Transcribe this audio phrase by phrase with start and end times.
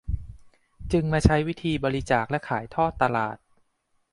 [0.91, 3.37] จึงมาใช้วิธีบริจาคและขายทอดตลาด